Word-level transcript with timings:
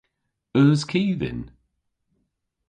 Eus 0.61 0.81
ki 0.89 1.01
dhyn? 1.19 1.41